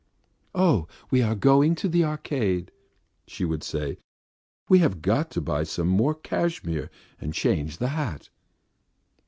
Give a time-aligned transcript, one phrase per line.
[0.55, 2.71] "Oh, we are going to the Arcade,"
[3.27, 3.99] she would say.
[4.67, 6.89] "We have got to buy some more cashmere
[7.19, 8.29] and change the hat."